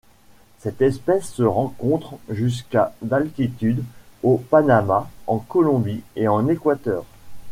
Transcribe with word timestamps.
Cette 0.57 0.81
espèce 0.81 1.31
se 1.31 1.43
rencontre 1.43 2.15
jusqu'à 2.27 2.91
d'altitude 3.03 3.83
au 4.23 4.39
Panamá, 4.39 5.07
en 5.27 5.37
Colombie 5.37 6.01
et 6.15 6.27
en 6.27 6.47
Équateur. 6.49 7.05